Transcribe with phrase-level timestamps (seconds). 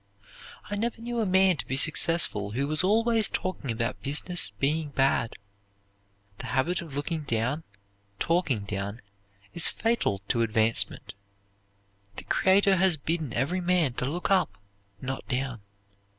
[0.67, 4.89] I never knew a man to be successful who was always talking about business being
[4.89, 5.35] bad.
[6.39, 7.63] The habit of looking down,
[8.19, 9.03] talking down,
[9.53, 11.13] is fatal to advancement.
[12.15, 14.57] The Creator has bidden every man to look up,
[14.99, 15.61] not down.